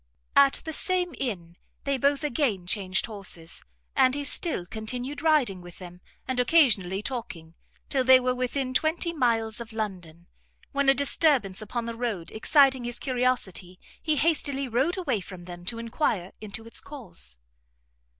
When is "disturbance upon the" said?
10.95-11.93